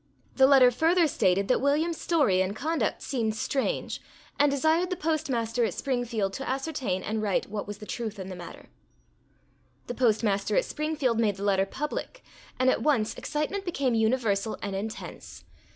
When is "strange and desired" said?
3.35-4.89